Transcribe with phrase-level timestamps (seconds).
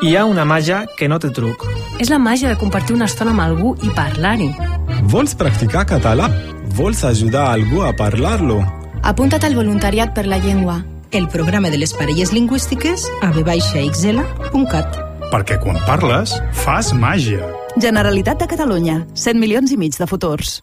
[0.00, 1.60] Hi ha una màgia que no té truc.
[2.00, 4.46] És la màgia de compartir una estona amb algú i parlar-hi.
[5.12, 6.30] Vols practicar català?
[6.78, 8.62] Vols ajudar algú a parlar-lo?
[9.04, 10.78] Apunta't al voluntariat per la llengua.
[11.12, 14.98] El programa de les parelles lingüístiques a vxl.cat.
[15.28, 16.32] Perquè quan parles,
[16.64, 17.44] fas màgia.
[17.76, 19.02] Generalitat de Catalunya.
[19.12, 20.62] 100 milions i mig de futurs.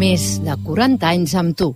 [0.00, 1.74] Més de 40 anys amb tu.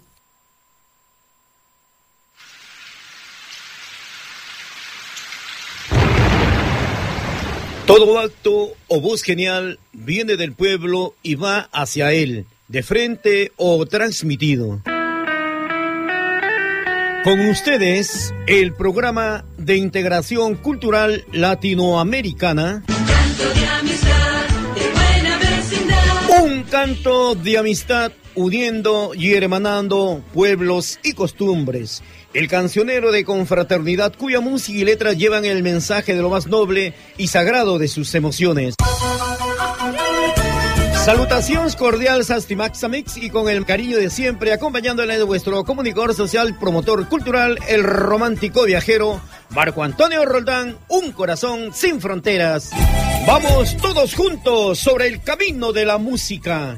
[7.85, 13.85] Todo acto o voz genial viene del pueblo y va hacia él, de frente o
[13.85, 14.81] transmitido.
[17.25, 22.85] Con ustedes, el programa de integración cultural latinoamericana.
[26.43, 32.03] Un canto de amistad uniendo y hermanando pueblos y costumbres.
[32.33, 36.95] El cancionero de confraternidad cuya música y letras llevan el mensaje de lo más noble
[37.17, 38.75] y sagrado de sus emociones.
[41.05, 46.59] Salutaciones cordiales a Stimaxamix y con el cariño de siempre acompañándole de vuestro comunicador social,
[46.59, 52.71] promotor cultural, el romántico viajero, Marco Antonio Roldán, un corazón sin fronteras.
[53.27, 56.75] Vamos todos juntos sobre el camino de la música.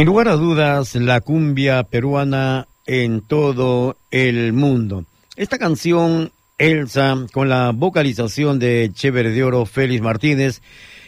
[0.00, 5.04] Sin lugar a dudas, la cumbia peruana en todo el mundo.
[5.36, 10.62] Esta canción, Elsa, con la vocalización de Chévere de Oro Félix Martínez,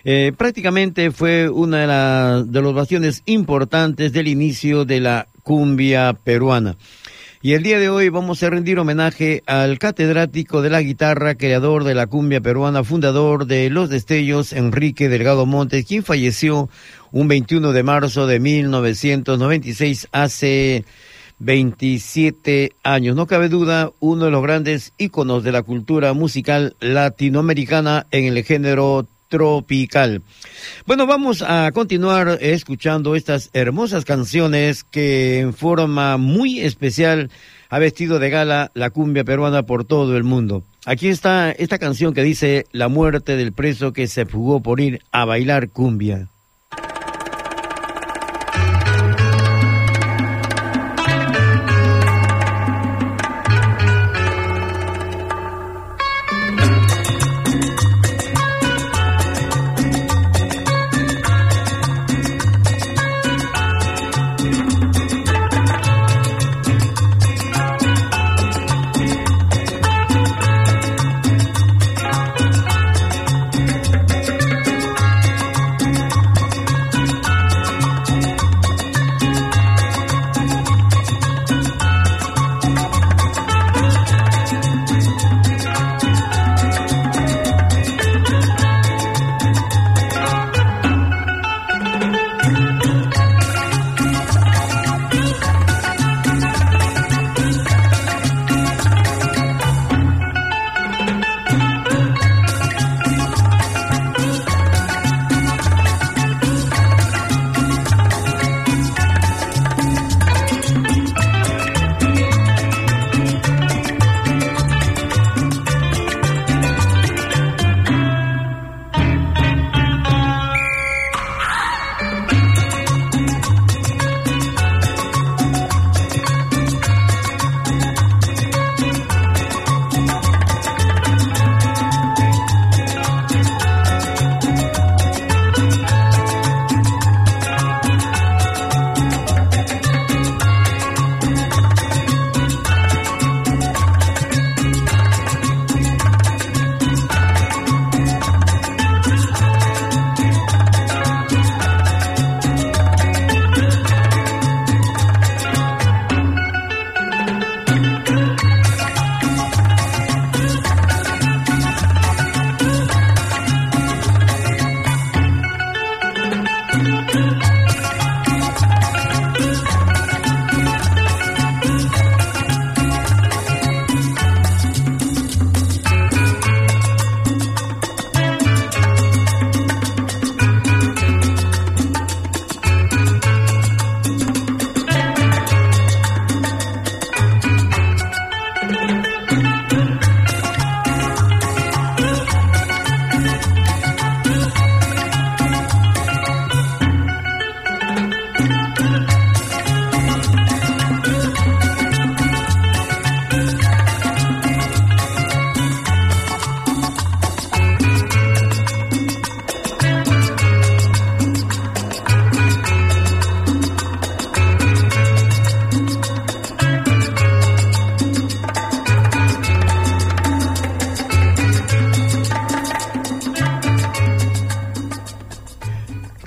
[0.05, 6.77] eh, prácticamente fue una de, la, de bastiones importantes del inicio de la cumbia peruana.
[7.44, 11.83] Y el día de hoy vamos a rendir homenaje al catedrático de la guitarra, creador
[11.83, 16.71] de la cumbia peruana, fundador de Los Destellos, Enrique Delgado Montes, quien falleció
[17.11, 20.85] un 21 de marzo de 1996, hace
[21.41, 23.17] 27 años.
[23.17, 28.45] No cabe duda, uno de los grandes íconos de la cultura musical latinoamericana en el
[28.45, 30.20] género tropical.
[30.84, 37.31] Bueno, vamos a continuar escuchando estas hermosas canciones que en forma muy especial
[37.70, 40.64] ha vestido de gala la cumbia peruana por todo el mundo.
[40.84, 45.00] Aquí está esta canción que dice La muerte del preso que se fugó por ir
[45.12, 46.28] a bailar cumbia.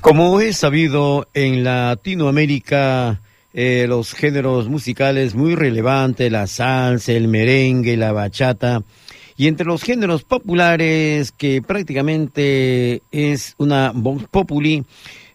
[0.06, 3.22] Como es sabido, en Latinoamérica
[3.56, 8.84] eh, los géneros musicales muy relevantes, la salsa, el merengue, la bachata,
[9.36, 14.86] y entre los géneros populares que prácticamente es una vox populi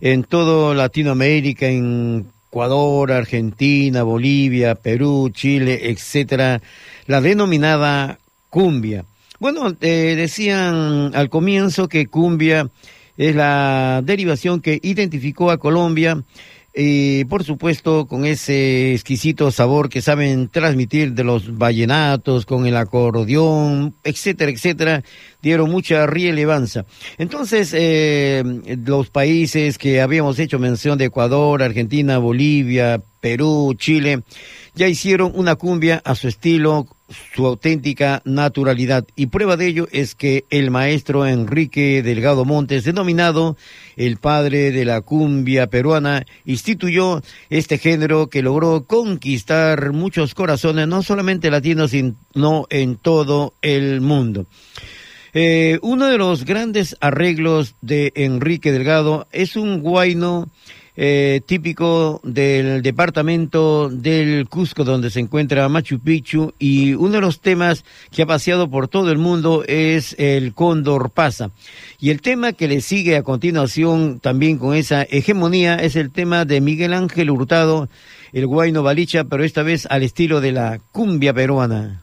[0.00, 6.62] en todo Latinoamérica, en Ecuador, Argentina, Bolivia, Perú, Chile, etcétera,
[7.06, 9.04] la denominada cumbia.
[9.40, 12.70] Bueno, eh, decían al comienzo que cumbia
[13.16, 16.24] es la derivación que identificó a Colombia
[16.74, 22.76] y por supuesto con ese exquisito sabor que saben transmitir de los vallenatos, con el
[22.76, 25.02] acordeón, etcétera, etcétera,
[25.42, 26.86] dieron mucha relevancia.
[27.18, 28.44] Entonces, eh,
[28.86, 34.22] los países que habíamos hecho mención de Ecuador, Argentina, Bolivia, Perú, Chile,
[34.74, 36.86] ya hicieron una cumbia a su estilo
[37.34, 39.04] su auténtica naturalidad.
[39.16, 43.56] Y prueba de ello es que el maestro Enrique Delgado Montes, denominado
[43.96, 51.02] el padre de la cumbia peruana, instituyó este género que logró conquistar muchos corazones, no
[51.02, 54.46] solamente latinos, sino en todo el mundo.
[55.32, 60.48] Eh, uno de los grandes arreglos de Enrique Delgado es un guayno
[61.02, 67.40] eh, típico del departamento del Cusco, donde se encuentra Machu Picchu, y uno de los
[67.40, 71.52] temas que ha paseado por todo el mundo es el Cóndor Pasa.
[71.98, 76.44] Y el tema que le sigue a continuación, también con esa hegemonía, es el tema
[76.44, 77.88] de Miguel Ángel Hurtado,
[78.34, 82.02] el Guayno Balicha, pero esta vez al estilo de la cumbia peruana.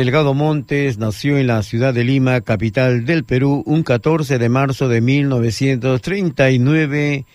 [0.00, 4.88] Delgado Montes nació en la ciudad de Lima, capital del Perú, un 14 de marzo
[4.88, 7.26] de 1939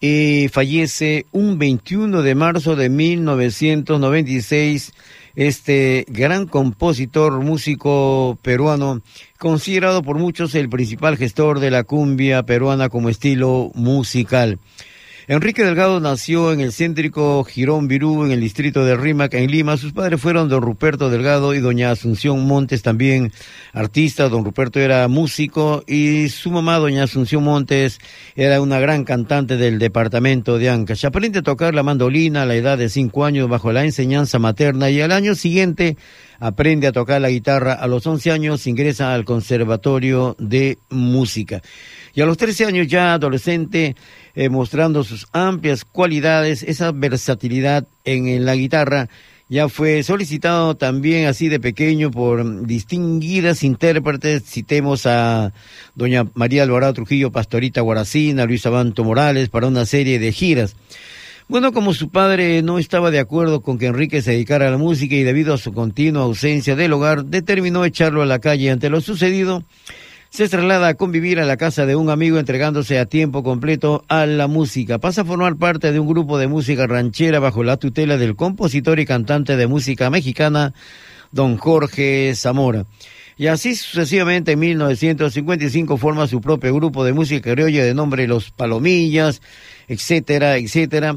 [0.00, 4.94] y fallece un 21 de marzo de 1996
[5.34, 9.02] este gran compositor, músico peruano,
[9.38, 14.58] considerado por muchos el principal gestor de la cumbia peruana como estilo musical.
[15.28, 19.76] Enrique Delgado nació en el céntrico Girón Virú, en el distrito de Rímac, en Lima.
[19.76, 23.32] Sus padres fueron don Ruperto Delgado y doña Asunción Montes, también
[23.72, 24.28] artista.
[24.28, 27.98] Don Ruperto era músico y su mamá, doña Asunción Montes,
[28.36, 31.06] era una gran cantante del departamento de Ancash.
[31.06, 34.90] Aprende a tocar la mandolina a la edad de cinco años bajo la enseñanza materna
[34.90, 35.96] y al año siguiente
[36.38, 37.72] aprende a tocar la guitarra.
[37.72, 41.62] A los once años ingresa al Conservatorio de Música.
[42.14, 43.94] Y a los trece años ya adolescente,
[44.36, 49.08] eh, mostrando sus amplias cualidades, esa versatilidad en, la guitarra.
[49.48, 54.44] Ya fue solicitado también así de pequeño por distinguidas intérpretes.
[54.44, 55.52] Citemos a
[55.94, 60.76] doña María Alvarado Trujillo, Pastorita Guaracina, Luis Abanto Morales, para una serie de giras.
[61.48, 64.78] Bueno, como su padre no estaba de acuerdo con que Enrique se dedicara a la
[64.78, 68.90] música y debido a su continua ausencia del hogar, determinó echarlo a la calle ante
[68.90, 69.62] lo sucedido
[70.36, 74.26] se traslada a convivir a la casa de un amigo entregándose a tiempo completo a
[74.26, 74.98] la música.
[74.98, 79.00] Pasa a formar parte de un grupo de música ranchera bajo la tutela del compositor
[79.00, 80.74] y cantante de música mexicana,
[81.32, 82.84] don Jorge Zamora.
[83.38, 88.50] Y así sucesivamente en 1955 forma su propio grupo de música criolla de nombre Los
[88.50, 89.40] Palomillas,
[89.88, 91.16] etcétera, etcétera.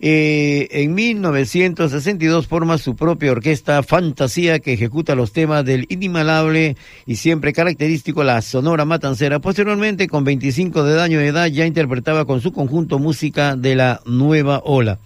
[0.00, 7.16] Eh, en 1962 forma su propia orquesta Fantasía que ejecuta los temas del inimalable y
[7.16, 9.38] siempre característico la Sonora Matancera.
[9.38, 14.00] Posteriormente, con 25 de año de edad, ya interpretaba con su conjunto música de la
[14.04, 14.98] nueva ola.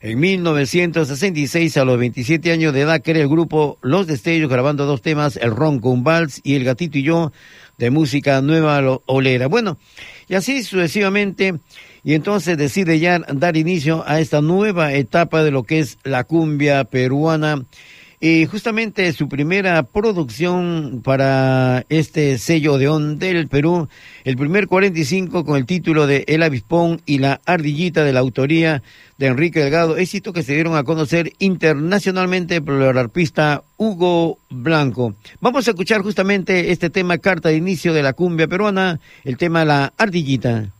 [0.00, 5.00] En 1966, a los 27 años de edad, crea el grupo Los Destellos, grabando dos
[5.00, 7.32] temas, El Ronco, un vals y El Gatito y yo,
[7.78, 9.46] de música nueva olera.
[9.46, 9.78] Bueno,
[10.28, 11.54] y así sucesivamente,
[12.04, 16.24] y entonces decide ya dar inicio a esta nueva etapa de lo que es la
[16.24, 17.64] cumbia peruana
[18.26, 23.88] y justamente su primera producción para este sello de On del Perú,
[24.24, 28.82] el primer 45 con el título de El Avispón y la Ardillita de la autoría
[29.18, 35.14] de Enrique Delgado, éxito que se dieron a conocer internacionalmente por el arpista Hugo Blanco.
[35.42, 39.66] Vamos a escuchar justamente este tema, carta de inicio de la cumbia peruana, el tema
[39.66, 40.72] La Ardillita.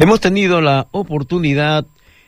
[0.00, 1.84] Hemos tenido la oportunidad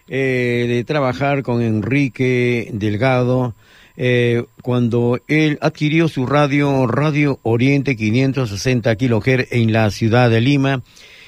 [0.06, 3.54] eh, de trabajar con Enrique Delgado
[3.96, 10.82] eh, cuando él adquirió su radio, Radio Oriente 560 kHz en la ciudad de Lima.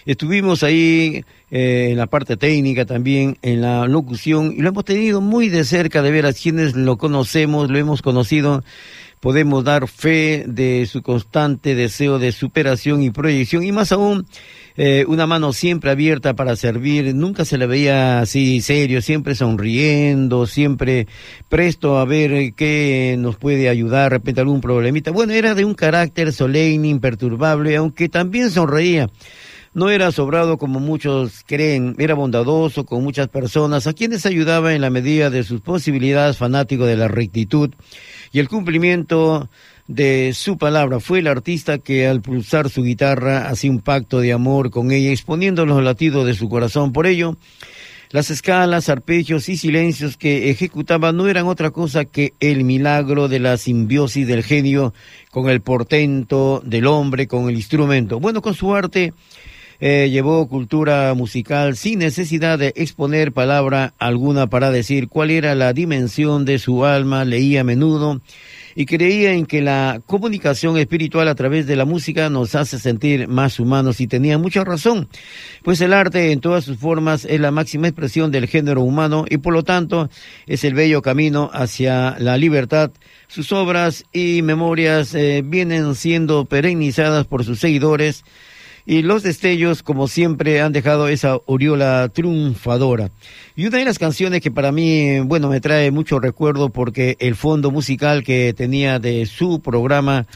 [0.04, 5.22] Estuvimos ahí eh, en la parte técnica también, en la locución, y lo hemos tenido
[5.22, 8.62] muy de cerca de ver a quienes lo conocemos, lo hemos conocido
[9.24, 14.26] podemos dar fe de su constante deseo de superación y proyección y más aún
[14.76, 20.46] eh, una mano siempre abierta para servir, nunca se le veía así serio, siempre sonriendo,
[20.46, 21.06] siempre
[21.48, 25.12] presto a ver qué nos puede ayudar, de repente algún problemita.
[25.12, 29.08] Bueno, era de un carácter solemne, imperturbable, aunque también sonreía.
[29.74, 34.80] No era sobrado como muchos creen, era bondadoso con muchas personas, a quienes ayudaba en
[34.80, 37.70] la medida de sus posibilidades, fanático de la rectitud
[38.32, 39.48] y el cumplimiento
[39.86, 41.00] de su palabra.
[41.00, 45.10] Fue el artista que al pulsar su guitarra hacía un pacto de amor con ella,
[45.10, 46.92] exponiendo los latidos de su corazón.
[46.92, 47.36] Por ello,
[48.10, 53.40] las escalas, arpegios y silencios que ejecutaba no eran otra cosa que el milagro de
[53.40, 54.94] la simbiosis del genio
[55.30, 58.20] con el portento del hombre, con el instrumento.
[58.20, 59.12] Bueno, con su arte
[59.86, 65.74] eh, llevó cultura musical sin necesidad de exponer palabra alguna para decir cuál era la
[65.74, 68.22] dimensión de su alma, leía a menudo
[68.74, 73.28] y creía en que la comunicación espiritual a través de la música nos hace sentir
[73.28, 75.06] más humanos y tenía mucha razón,
[75.62, 79.36] pues el arte en todas sus formas es la máxima expresión del género humano y
[79.36, 80.08] por lo tanto
[80.46, 82.90] es el bello camino hacia la libertad.
[83.28, 88.24] Sus obras y memorias eh, vienen siendo perennizadas por sus seguidores
[88.86, 93.10] y los destellos, como siempre, han dejado esa oriola triunfadora.
[93.56, 97.34] Y una de las canciones que para mí, bueno, me trae mucho recuerdo porque el
[97.34, 100.26] fondo musical que tenía de su programa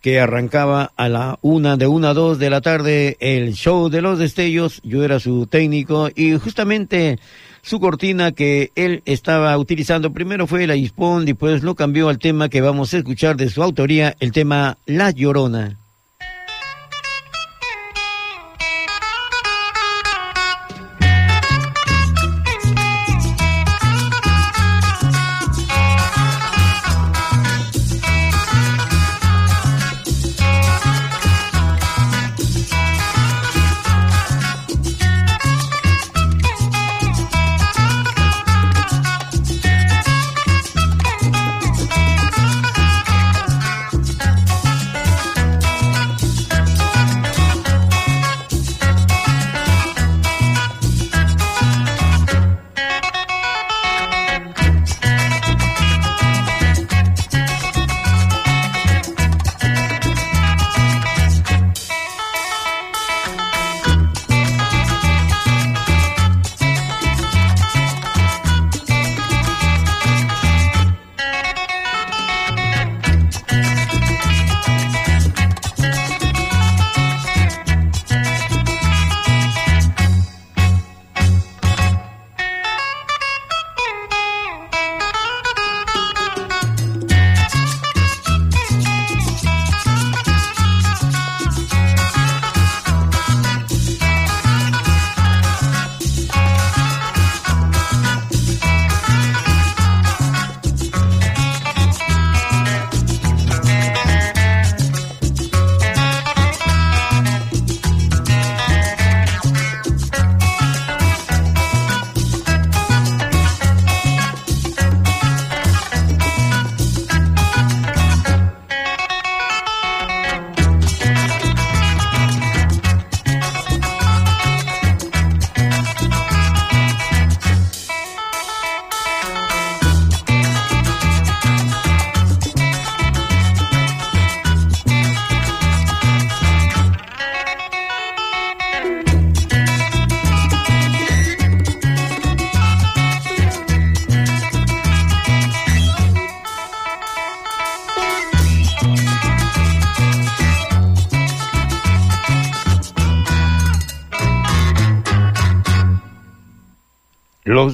[0.00, 4.00] que arrancaba a la una, de una a dos de la tarde, el show de
[4.00, 7.18] los destellos, yo era su técnico y justamente
[7.62, 12.48] su cortina que él estaba utilizando primero fue la Ispon, después lo cambió al tema
[12.48, 15.77] que vamos a escuchar de su autoría, el tema La Llorona.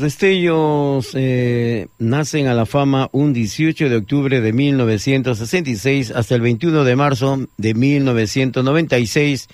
[0.04, 6.84] Destellos eh, nacen a la fama un 18 de octubre de 1966 hasta el 21
[6.84, 9.48] de marzo de 1996,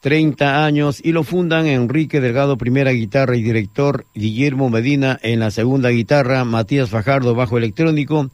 [0.00, 5.50] 30 años, y lo fundan Enrique Delgado, primera guitarra y director, Guillermo Medina en la
[5.50, 8.30] segunda guitarra, Matías Fajardo, bajo electrónico,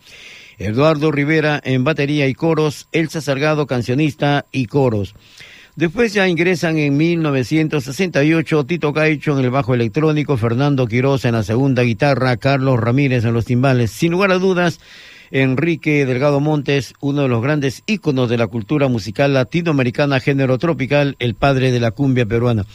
[0.59, 5.15] Eduardo Rivera en batería y coros, Elsa Salgado, cancionista y coros.
[5.75, 11.43] Después ya ingresan en 1968 Tito Caicho en el bajo electrónico, Fernando Quiroz en la
[11.43, 13.91] segunda guitarra, Carlos Ramírez en los timbales.
[13.91, 14.81] Sin lugar a dudas,
[15.31, 21.17] Enrique Delgado Montes, uno de los grandes íconos de la cultura musical latinoamericana, género tropical,
[21.19, 22.67] el padre de la cumbia peruana.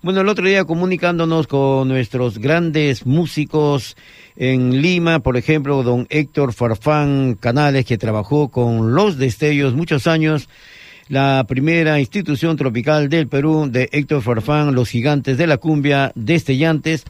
[0.00, 3.96] Bueno, el otro día comunicándonos con nuestros grandes músicos
[4.36, 10.48] en Lima, por ejemplo, don Héctor Farfán Canales, que trabajó con Los Destellos muchos años,
[11.08, 17.04] la primera institución tropical del Perú de Héctor Farfán, Los Gigantes de la Cumbia, Destellantes,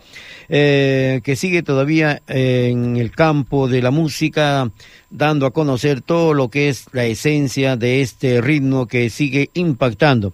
[0.48, 4.70] eh, que sigue todavía en el campo de la música,
[5.10, 10.32] dando a conocer todo lo que es la esencia de este ritmo que sigue impactando.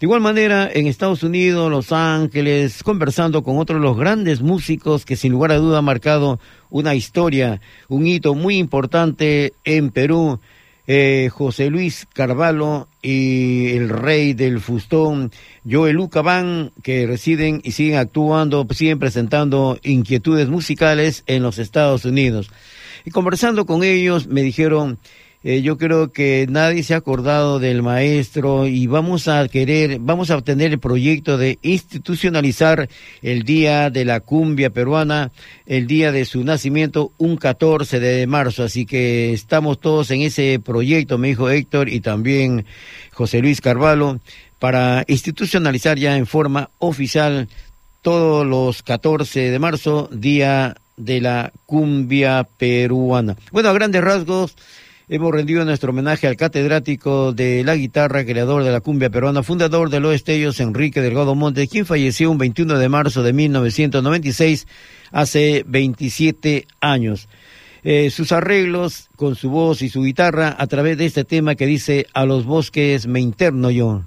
[0.00, 5.04] De igual manera, en Estados Unidos, Los Ángeles, conversando con otros de los grandes músicos
[5.04, 6.40] que sin lugar a duda han marcado
[6.70, 10.40] una historia, un hito muy importante en Perú,
[10.86, 15.32] eh, José Luis Carvalho y el rey del fustón,
[15.68, 22.50] Joel Lucabán, que residen y siguen actuando, siguen presentando inquietudes musicales en los Estados Unidos.
[23.04, 24.98] Y conversando con ellos me dijeron,
[25.46, 30.30] Eh, yo creo que nadie se ha acordado del maestro y vamos a querer, vamos
[30.30, 32.88] a obtener el proyecto de institucionalizar
[33.20, 35.32] el Día de la Cumbia Peruana,
[35.66, 38.62] el día de su nacimiento, un 14 de marzo.
[38.62, 42.64] Así que estamos todos en ese proyecto, me dijo Héctor y también
[43.12, 44.20] José Luis Carvalho,
[44.58, 47.48] para institucionalizar ya en forma oficial
[48.00, 53.36] todos los 14 de marzo, Día de la Cumbia Peruana.
[53.52, 54.56] Bueno, a grandes rasgos,
[55.08, 59.90] hemos rendido nuestro homenaje al catedrático de la guitarra, creador de la cumbia peruana, fundador
[59.90, 64.66] de Los Estellos, Enrique Delgado Montes, quien falleció un 21 de marzo de 1996,
[65.12, 67.28] hace 27 años.
[67.82, 71.66] Eh, sus arreglos con su voz y su guitarra a través de este tema que
[71.66, 74.04] dice A los bosques me interno yo.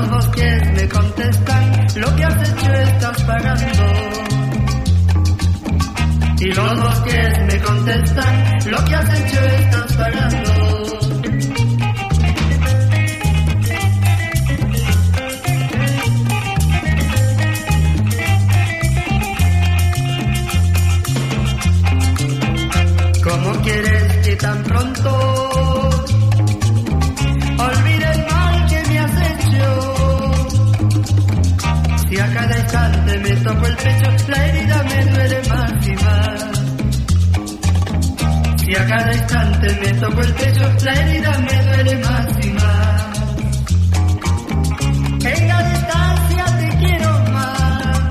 [0.00, 3.84] Los bosques me contestan lo que has hecho estás pagando.
[6.38, 10.50] Y los bosques me contestan lo que has hecho estás pagando.
[23.22, 25.39] ¿Cómo quieres que tan pronto
[32.70, 36.44] instante me toco el pecho, la herida me duele más y más.
[38.62, 42.50] Si a cada instante me toco el pecho, la herida me duele más y.
[45.26, 48.08] En la distancia te quiero más.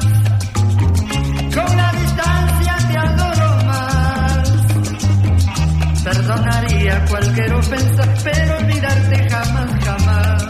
[1.56, 4.50] Con la distancia te adoro más.
[6.04, 10.44] Perdonaría cualquier ofensa, pero olvidarte jamás, jamás.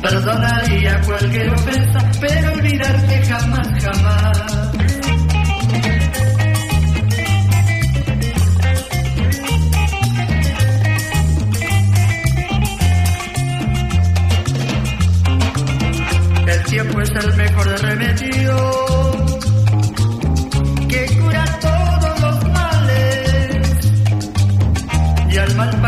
[0.00, 0.61] Perdonaría
[1.04, 4.38] cualquier ofensa, pero olvidarte jamás, jamás.
[16.46, 18.56] El tiempo es el mejor remedio
[20.88, 23.78] que cura todos los males
[25.30, 25.80] y al mal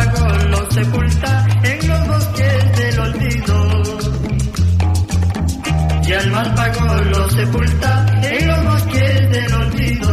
[6.35, 10.11] mal pago lo sepulta en los bosques del olvido.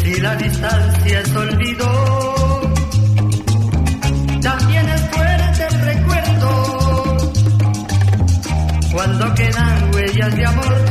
[0.00, 1.88] Si la distancia es olvido
[4.42, 6.52] también es fuerte el recuerdo.
[8.92, 10.81] Cuando quedan huellas de amor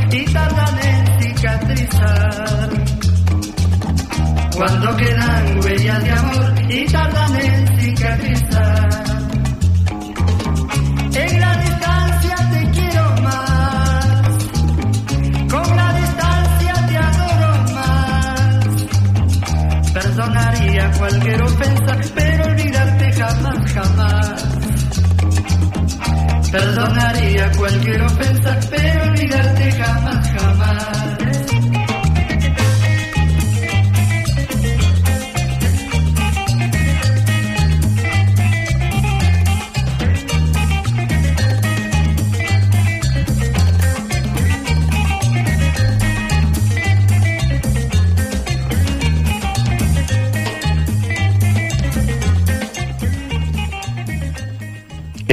[4.62, 8.90] Cuando quedan huellas de amor y tardan en cicatrizar.
[11.16, 14.22] En la distancia te quiero más,
[15.50, 18.66] con la distancia te adoro más.
[19.94, 24.44] Perdonaría cualquier ofensa, pero olvidarte jamás, jamás.
[26.52, 31.31] Perdonaría cualquier ofensa, pero olvidarte jamás, jamás.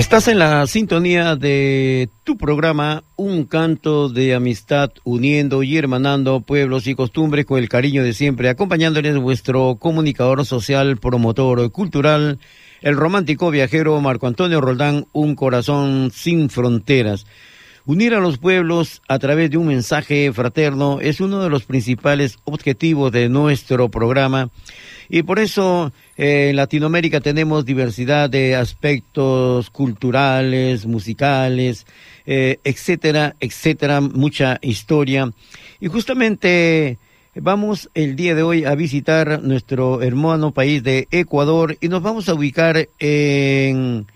[0.08, 6.86] Estás en la sintonía de tu programa Un canto de amistad uniendo y hermanando pueblos
[6.86, 12.38] y costumbres con el cariño de siempre, acompañándoles vuestro comunicador social, promotor cultural,
[12.80, 17.26] el romántico viajero Marco Antonio Roldán, Un corazón sin fronteras.
[17.84, 22.38] Unir a los pueblos a través de un mensaje fraterno es uno de los principales
[22.44, 24.48] objetivos de nuestro programa
[25.08, 31.86] y por eso eh, en Latinoamérica tenemos diversidad de aspectos culturales, musicales,
[32.26, 35.32] eh, etcétera, etcétera, mucha historia.
[35.80, 36.98] Y justamente
[37.34, 42.28] vamos el día de hoy a visitar nuestro hermano país de Ecuador y nos vamos
[42.28, 44.06] a ubicar en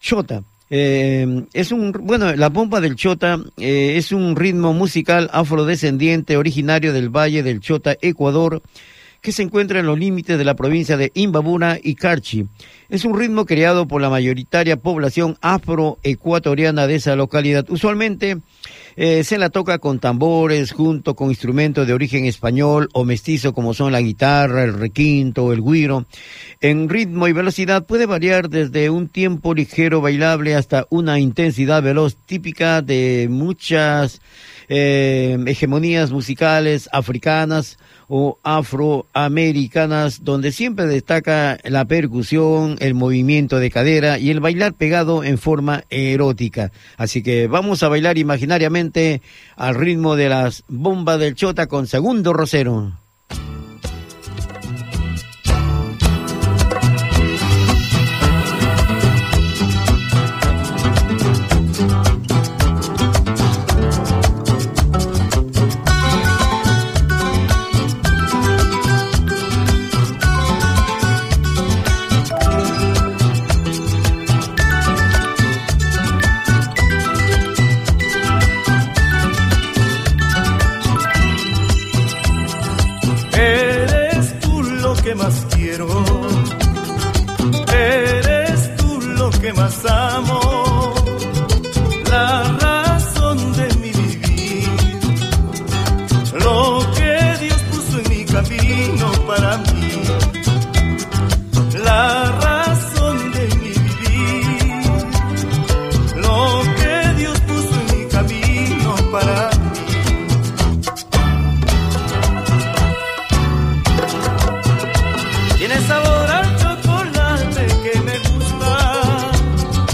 [0.00, 0.42] Chota.
[0.68, 6.92] Eh, es un, bueno, la bomba del Chota eh, es un ritmo musical afrodescendiente originario
[6.92, 8.62] del Valle del Chota, Ecuador,
[9.26, 12.46] que se encuentra en los límites de la provincia de Imbabura y Carchi.
[12.88, 17.68] Es un ritmo creado por la mayoritaria población afroecuatoriana de esa localidad.
[17.68, 18.38] Usualmente
[18.94, 23.74] eh, se la toca con tambores junto con instrumentos de origen español o mestizo como
[23.74, 26.06] son la guitarra, el requinto, el guiro.
[26.60, 32.16] En ritmo y velocidad puede variar desde un tiempo ligero bailable hasta una intensidad veloz
[32.26, 34.20] típica de muchas
[34.68, 37.76] eh, hegemonías musicales africanas
[38.08, 45.24] o afroamericanas, donde siempre destaca la percusión, el movimiento de cadera y el bailar pegado
[45.24, 46.72] en forma erótica.
[46.96, 49.22] Así que vamos a bailar imaginariamente
[49.56, 53.05] al ritmo de las bombas del chota con segundo rosero.
[89.66, 90.05] Lo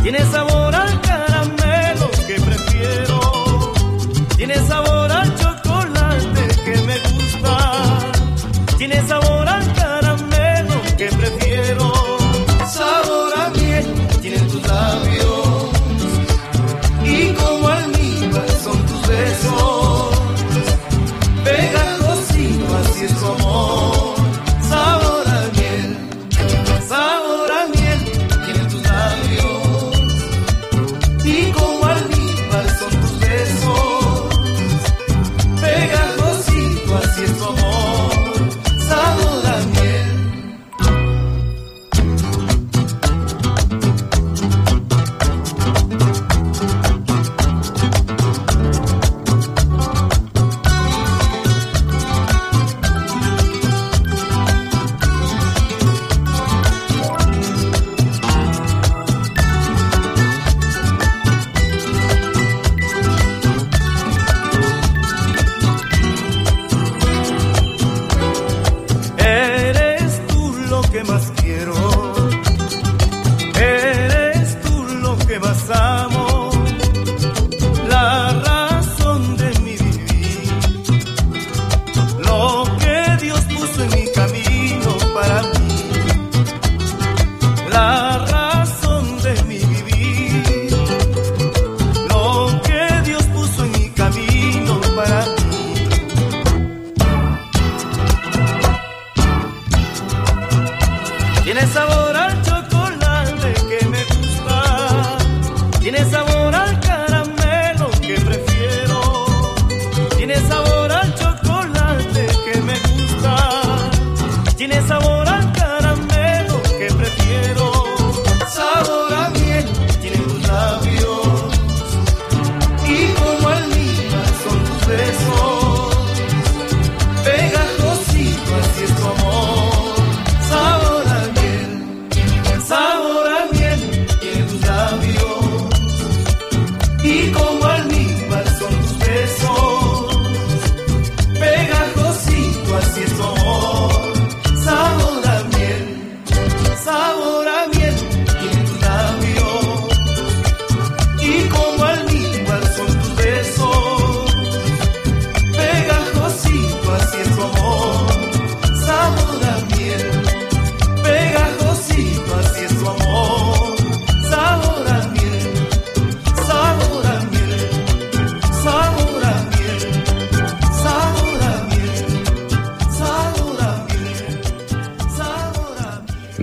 [0.02, 0.51] Tiene sabor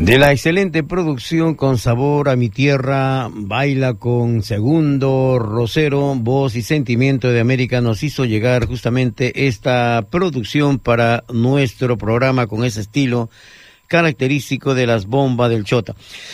[0.10, 6.64] De la excelente producción con sabor a mi tierra, baila con segundo Rosero, voz y
[6.64, 13.30] sentimiento de América nos hizo llegar justamente esta producción para nuestro programa con ese estilo
[13.86, 15.94] característico de las bombas del chota.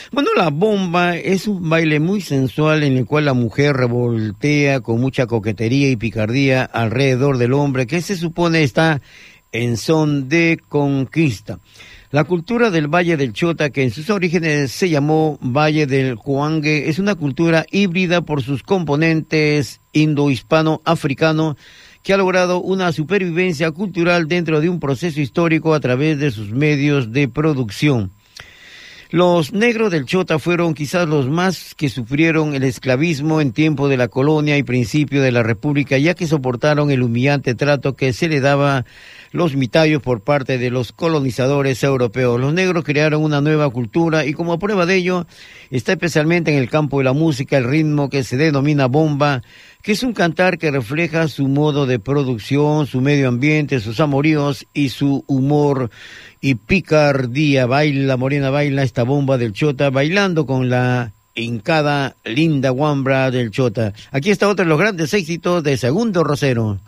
[0.10, 5.02] Bueno, la bomba es un baile muy sensual en el cual la mujer revoltea con
[5.02, 9.02] mucha coquetería y picardía alrededor del hombre que se supone está
[9.52, 11.60] en son de conquista.
[12.12, 16.88] La cultura del Valle del Chota, que en sus orígenes se llamó Valle del Huangue,
[16.88, 21.58] es una cultura híbrida por sus componentes indo-hispano-africano
[22.04, 26.52] que ha logrado una supervivencia cultural dentro de un proceso histórico a través de sus
[26.52, 28.12] medios de producción.
[29.12, 33.98] Los negros del Chota fueron quizás los más que sufrieron el esclavismo en tiempo de
[33.98, 38.28] la colonia y principio de la República, ya que soportaron el humillante trato que se
[38.28, 38.84] le daba
[39.32, 42.40] los mitayos por parte de los colonizadores europeos.
[42.40, 45.28] Los negros crearon una nueva cultura y como prueba de ello
[45.70, 49.44] está especialmente en el campo de la música el ritmo que se denomina bomba,
[49.86, 54.66] que es un cantar que refleja su modo de producción, su medio ambiente, sus amoríos
[54.74, 55.92] y su humor
[56.42, 57.68] y picardía.
[57.68, 63.94] Baila, Morena, baila esta bomba del Chota, bailando con la hincada linda guambra del Chota.
[64.10, 66.80] Aquí está otro de los grandes éxitos de Segundo Rosero.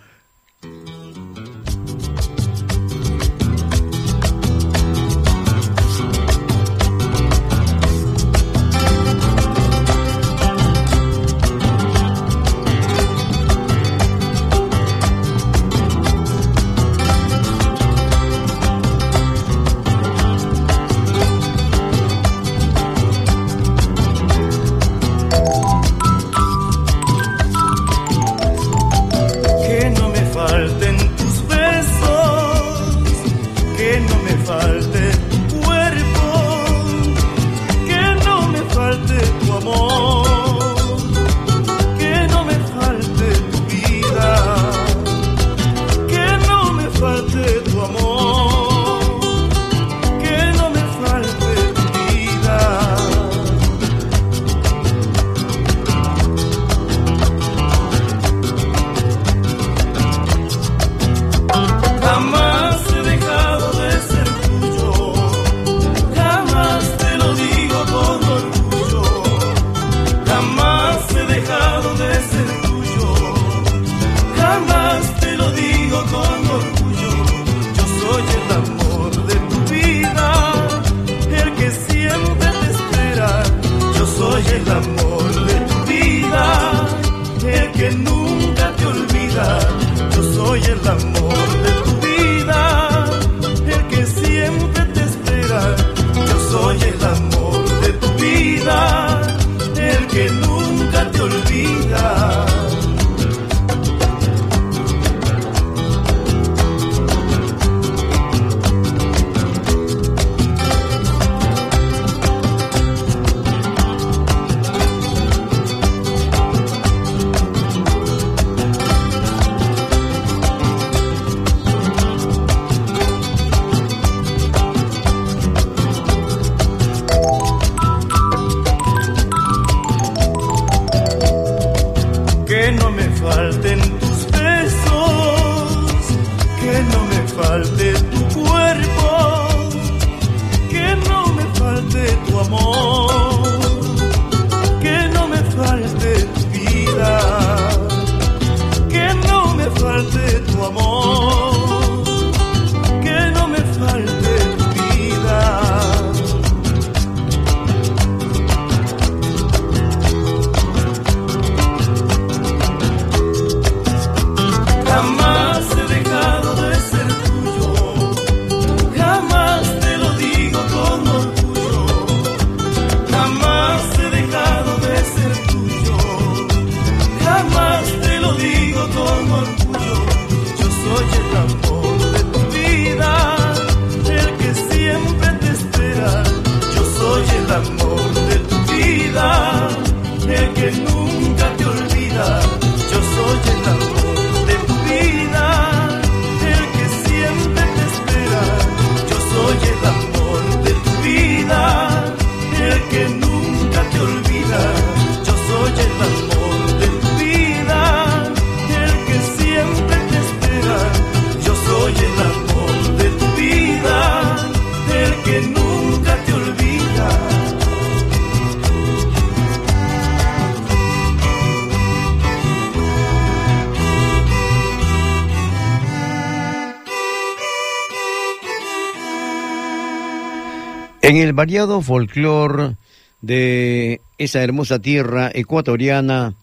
[231.08, 232.76] En el variado folclore
[233.22, 236.34] de esa hermosa tierra ecuatoriana,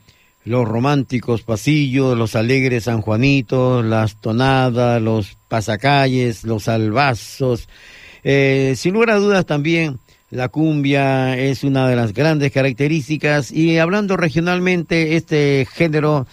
[0.47, 7.69] los románticos pasillos, los alegres sanjuanitos, las tonadas, los pasacalles, los albazos,
[8.23, 9.99] eh, sin lugar a dudas también
[10.31, 13.53] la cumbia es una de las grandes características.
[13.53, 16.27] Y hablando regionalmente este género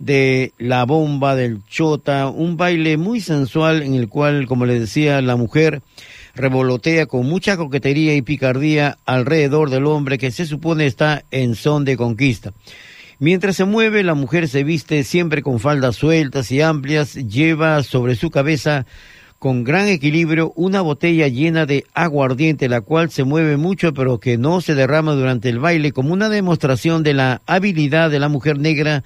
[0.00, 5.20] de la bomba del chota, un baile muy sensual en el cual, como les decía,
[5.22, 5.82] la mujer
[6.36, 11.84] revolotea con mucha coquetería y picardía alrededor del hombre que se supone está en son
[11.84, 12.52] de conquista.
[13.18, 18.14] Mientras se mueve, la mujer se viste siempre con faldas sueltas y amplias, lleva sobre
[18.14, 18.86] su cabeza
[19.38, 24.36] con gran equilibrio una botella llena de aguardiente, la cual se mueve mucho pero que
[24.36, 28.58] no se derrama durante el baile, como una demostración de la habilidad de la mujer
[28.58, 29.02] negra,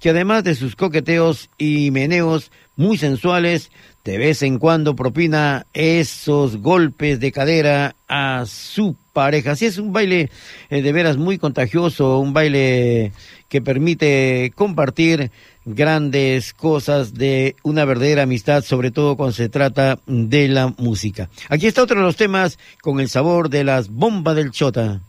[0.00, 3.70] que además de sus coqueteos y meneos muy sensuales,
[4.04, 9.52] de vez en cuando propina esos golpes de cadera a su pareja.
[9.52, 10.30] Así es un baile
[10.68, 13.12] eh, de veras muy contagioso, un baile
[13.48, 15.30] que permite compartir
[15.64, 21.30] grandes cosas de una verdadera amistad, sobre todo cuando se trata de la música.
[21.48, 25.00] Aquí está otro de los temas con el sabor de las bombas del chota.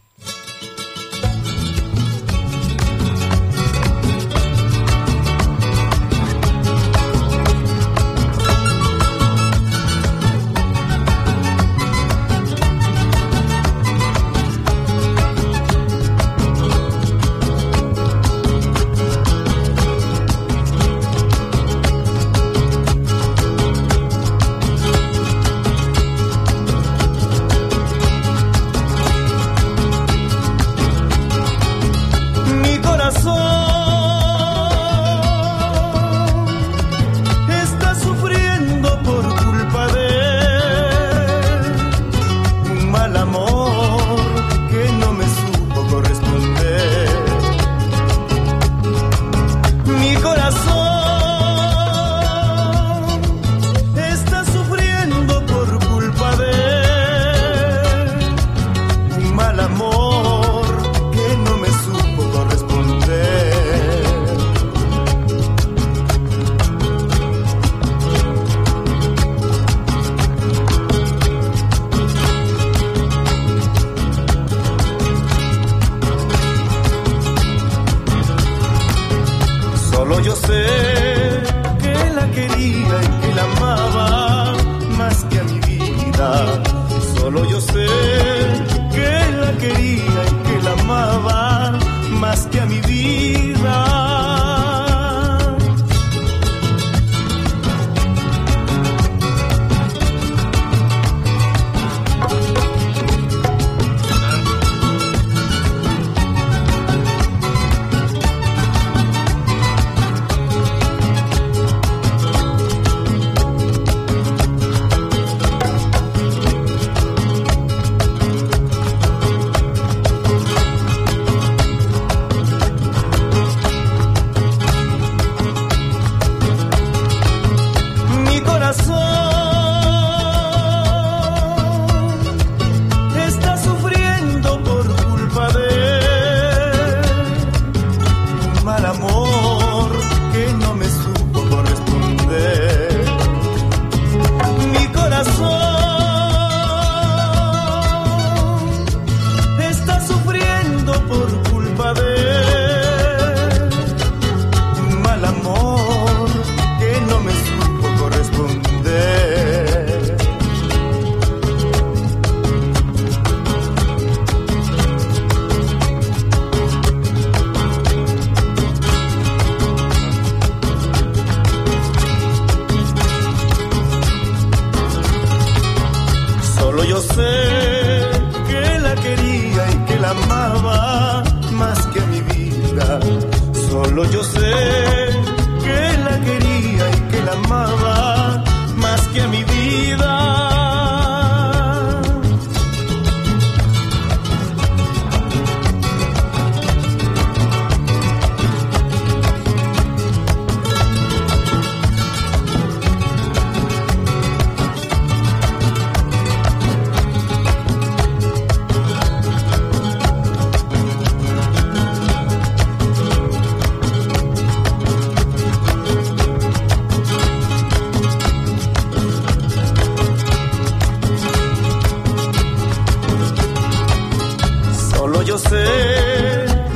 [225.25, 225.65] Yo sé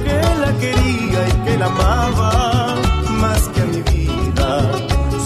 [0.06, 2.76] que la quería y que la amaba
[3.22, 4.50] más que a mi vida.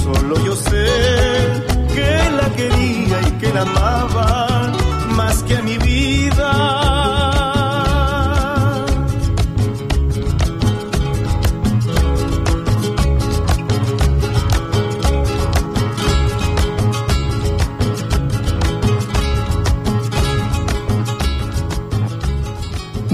[0.04, 0.86] Solo yo sé
[1.96, 4.72] que la quería y que la amaba
[5.16, 6.53] más que a mi vida.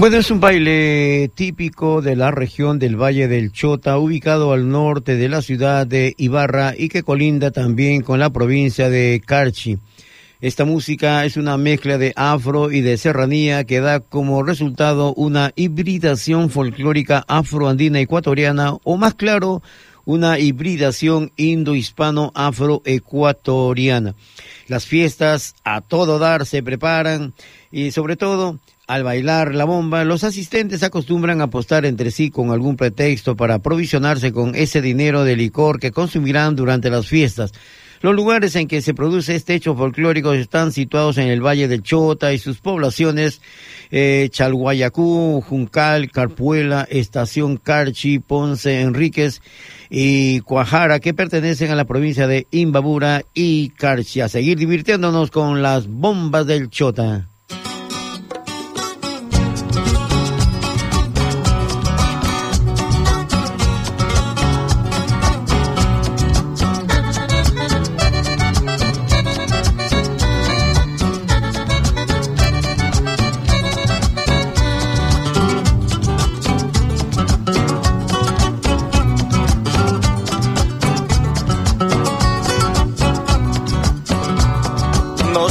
[0.00, 5.16] Bueno, es un baile típico de la región del Valle del Chota, ubicado al norte
[5.16, 9.76] de la ciudad de Ibarra y que colinda también con la provincia de Carchi.
[10.40, 15.52] Esta música es una mezcla de afro y de serranía que da como resultado una
[15.54, 19.60] hibridación folclórica afroandina ecuatoriana o más claro,
[20.06, 24.14] una hibridación indo-hispano-afroecuatoriana.
[24.66, 27.34] Las fiestas a todo dar se preparan
[27.70, 28.60] y sobre todo
[28.90, 34.32] al bailar la bomba, los asistentes acostumbran apostar entre sí con algún pretexto para aprovisionarse
[34.32, 37.52] con ese dinero de licor que consumirán durante las fiestas.
[38.00, 41.84] Los lugares en que se produce este hecho folclórico están situados en el Valle del
[41.84, 43.40] Chota y sus poblaciones
[43.92, 49.40] eh, Chalguayacú, Juncal, Carpuela, Estación Carchi, Ponce, Enríquez
[49.88, 54.20] y Cuajara, que pertenecen a la provincia de Imbabura y Carchi.
[54.20, 57.29] A seguir divirtiéndonos con las bombas del Chota.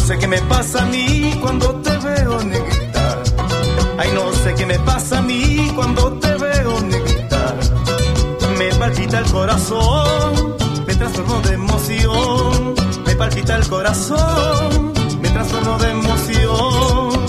[0.10, 3.22] Sé qué me pasa a mí cuando te veo negrita.
[4.00, 7.56] Ay, no sé qué me pasa a mí cuando te veo negrita.
[8.58, 10.56] Me palpita el corazón,
[10.88, 12.74] me transformo de emoción.
[13.06, 17.29] Me palpita el corazón, me transformo de emoción.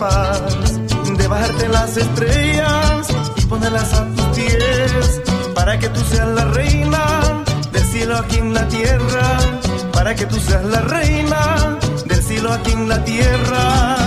[0.00, 5.20] De bajarte las estrellas y ponerlas a tus pies
[5.54, 7.04] para que tú seas la reina
[7.70, 9.38] del cielo aquí en la tierra,
[9.92, 13.99] para que tú seas la reina del cielo aquí en la tierra.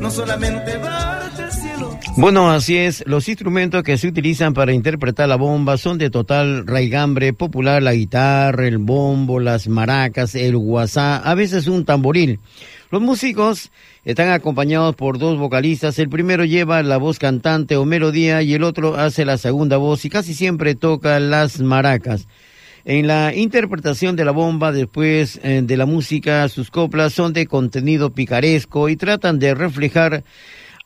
[0.00, 1.98] No solamente el cielo.
[2.16, 3.04] Bueno, así es.
[3.06, 7.94] Los instrumentos que se utilizan para interpretar la bomba son de total raigambre popular, la
[7.94, 12.40] guitarra, el bombo, las maracas, el guasá, a veces un tamboril.
[12.90, 13.70] Los músicos
[14.04, 15.98] están acompañados por dos vocalistas.
[15.98, 20.04] El primero lleva la voz cantante o melodía y el otro hace la segunda voz
[20.04, 22.26] y casi siempre toca las maracas.
[22.90, 27.46] En la interpretación de la bomba, después eh, de la música, sus coplas son de
[27.46, 30.24] contenido picaresco y tratan de reflejar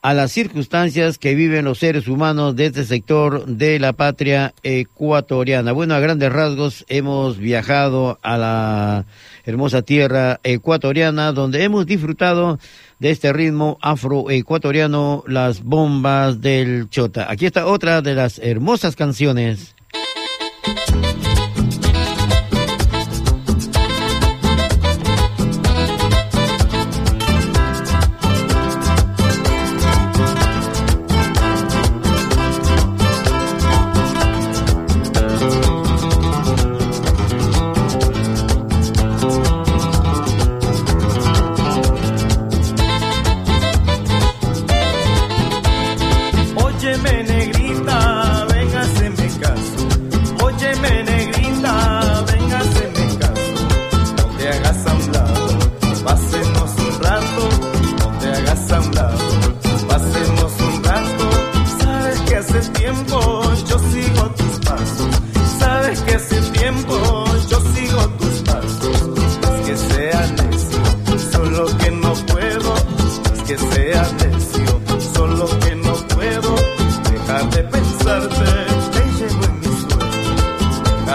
[0.03, 5.71] a las circunstancias que viven los seres humanos de este sector de la patria ecuatoriana.
[5.71, 9.05] Bueno, a grandes rasgos hemos viajado a la
[9.43, 12.59] hermosa tierra ecuatoriana donde hemos disfrutado
[12.99, 17.31] de este ritmo afroecuatoriano, las bombas del Chota.
[17.31, 19.75] Aquí está otra de las hermosas canciones.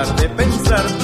[0.08, 0.99] De pensarte.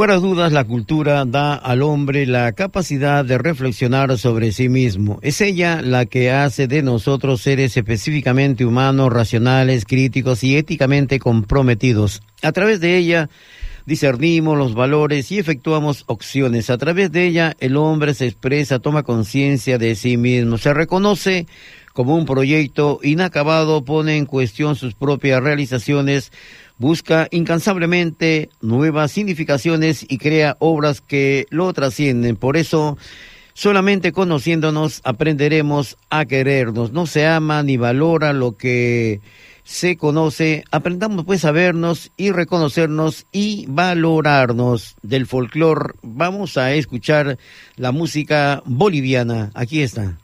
[0.00, 5.18] Lugar a dudas, la cultura da al hombre la capacidad de reflexionar sobre sí mismo.
[5.20, 12.22] Es ella la que hace de nosotros seres específicamente humanos, racionales, críticos y éticamente comprometidos.
[12.40, 13.28] A través de ella
[13.84, 16.70] discernimos los valores y efectuamos opciones.
[16.70, 21.46] A través de ella el hombre se expresa, toma conciencia de sí mismo, se reconoce
[21.92, 26.32] como un proyecto inacabado, pone en cuestión sus propias realizaciones,
[26.80, 32.36] busca incansablemente nuevas significaciones y crea obras que lo trascienden.
[32.36, 32.96] Por eso,
[33.52, 36.90] solamente conociéndonos aprenderemos a querernos.
[36.90, 39.20] No se ama ni valora lo que
[39.62, 40.64] se conoce.
[40.70, 44.96] Aprendamos pues a vernos y reconocernos y valorarnos.
[45.02, 47.36] Del folclore vamos a escuchar
[47.76, 49.50] la música boliviana.
[49.54, 50.16] Aquí está.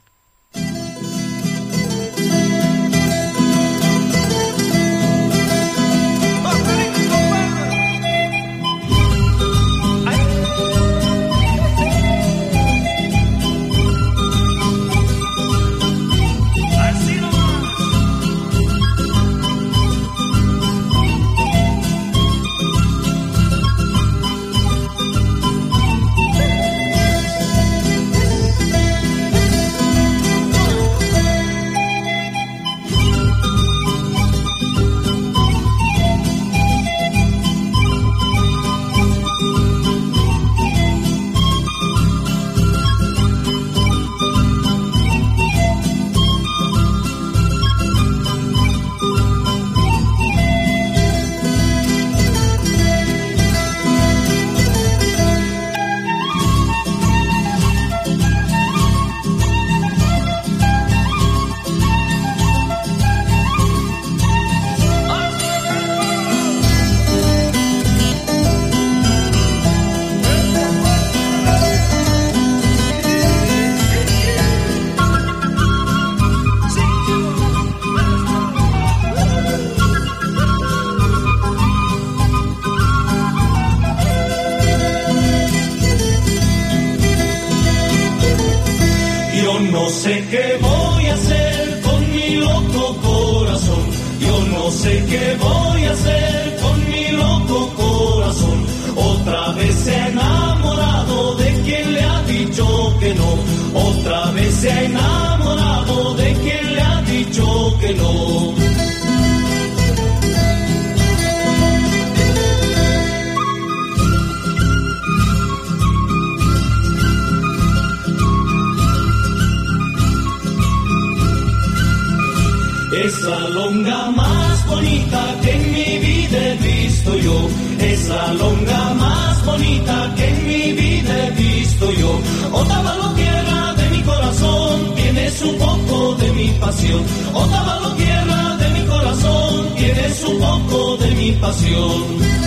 [131.77, 132.19] Visto yo.
[132.51, 137.03] Otavalo tierra de mi corazón, tienes un poco de mi pasión.
[137.33, 142.46] Otavalo tierra de mi corazón, tienes un poco de mi pasión.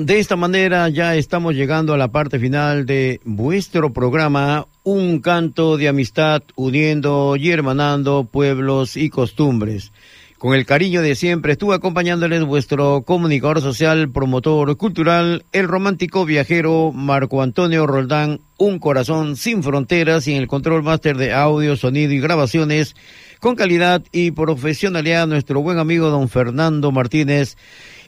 [0.00, 5.76] De esta manera ya estamos llegando a la parte final de vuestro programa, Un canto
[5.76, 9.90] de amistad uniendo y hermanando pueblos y costumbres.
[10.38, 16.92] Con el cariño de siempre estuve acompañándoles vuestro comunicador social, promotor cultural, el romántico viajero
[16.92, 22.12] Marco Antonio Roldán, un corazón sin fronteras y en el control máster de audio, sonido
[22.12, 22.94] y grabaciones
[23.40, 27.56] con calidad y profesionalidad nuestro buen amigo don Fernando Martínez.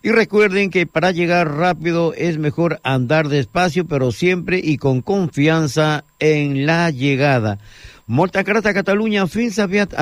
[0.02, 6.04] Y recuerden que para llegar rápido es mejor andar despacio, pero siempre y con confianza
[6.18, 7.58] en la llegada.
[8.06, 9.94] Molta Carta Cataluña, fin sabiat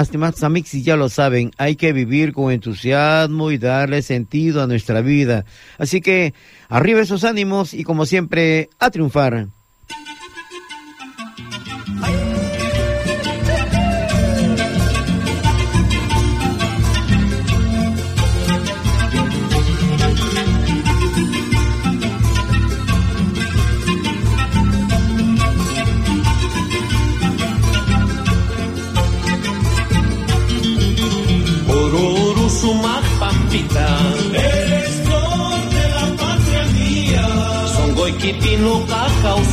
[0.73, 5.45] y ya lo saben, hay que vivir con entusiasmo y darle sentido a nuestra vida.
[5.79, 6.33] Así que
[6.69, 9.49] arriba esos ánimos y como siempre, a triunfar.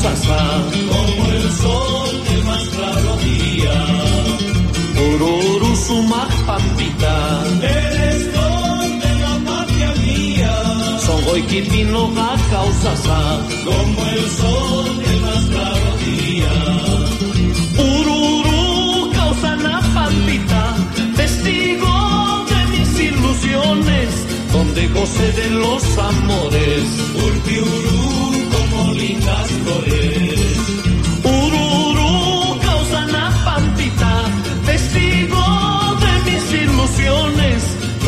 [0.06, 3.74] Como el sol del más claro día
[5.02, 10.54] Oruru sumak pampita Eres flor de la patria mía
[11.04, 16.54] Son goikipino cacausasa Como el sol del más claro día
[17.80, 20.76] Ururu causana pampita
[21.16, 24.10] testigo de mis ilusiones,
[24.54, 26.84] donde goce de los amores.
[27.26, 27.95] Urpiurú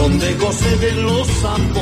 [0.08, 1.77] donde goce de los amores.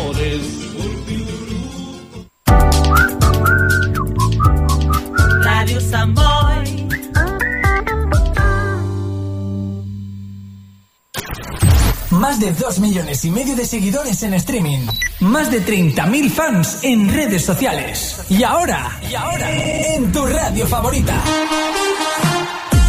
[12.36, 14.88] Más de 2 millones y medio de seguidores en streaming.
[15.21, 18.19] Más de 30.000 fans en redes sociales.
[18.27, 19.49] Y ahora, y ahora,
[19.95, 21.13] en tu radio favorita.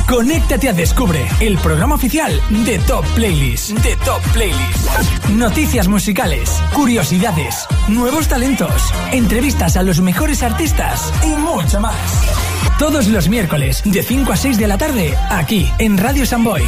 [0.08, 3.70] Conéctate a Descubre, el programa oficial de Top Playlist.
[3.70, 5.28] De Top Playlist.
[5.28, 11.94] Noticias musicales, curiosidades, nuevos talentos, entrevistas a los mejores artistas y mucho más.
[12.80, 16.64] Todos los miércoles, de 5 a 6 de la tarde, aquí en Radio Samboy.